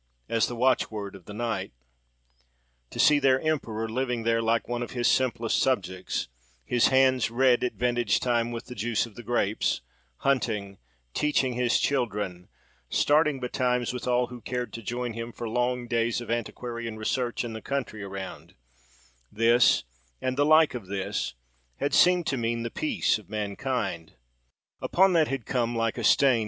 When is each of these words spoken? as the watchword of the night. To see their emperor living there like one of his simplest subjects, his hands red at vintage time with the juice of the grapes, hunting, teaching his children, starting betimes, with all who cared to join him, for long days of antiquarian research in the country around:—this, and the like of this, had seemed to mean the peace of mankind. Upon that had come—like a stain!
as 0.27 0.47
the 0.47 0.55
watchword 0.55 1.13
of 1.15 1.25
the 1.25 1.33
night. 1.33 1.71
To 2.89 2.97
see 2.97 3.19
their 3.19 3.39
emperor 3.39 3.87
living 3.87 4.23
there 4.23 4.41
like 4.41 4.67
one 4.67 4.81
of 4.81 4.93
his 4.93 5.07
simplest 5.07 5.59
subjects, 5.61 6.27
his 6.65 6.87
hands 6.87 7.29
red 7.29 7.63
at 7.63 7.75
vintage 7.75 8.19
time 8.19 8.49
with 8.51 8.65
the 8.65 8.73
juice 8.73 9.05
of 9.05 9.13
the 9.13 9.21
grapes, 9.21 9.81
hunting, 10.17 10.79
teaching 11.13 11.53
his 11.53 11.79
children, 11.79 12.47
starting 12.89 13.39
betimes, 13.39 13.93
with 13.93 14.07
all 14.07 14.25
who 14.25 14.41
cared 14.41 14.73
to 14.73 14.81
join 14.81 15.13
him, 15.13 15.31
for 15.31 15.47
long 15.47 15.85
days 15.87 16.19
of 16.19 16.31
antiquarian 16.31 16.97
research 16.97 17.43
in 17.43 17.53
the 17.53 17.61
country 17.61 18.01
around:—this, 18.01 19.83
and 20.19 20.35
the 20.35 20.43
like 20.47 20.73
of 20.73 20.87
this, 20.87 21.35
had 21.75 21.93
seemed 21.93 22.25
to 22.25 22.37
mean 22.37 22.63
the 22.63 22.71
peace 22.71 23.19
of 23.19 23.29
mankind. 23.29 24.15
Upon 24.81 25.13
that 25.13 25.27
had 25.27 25.45
come—like 25.45 25.99
a 25.99 26.03
stain! 26.03 26.39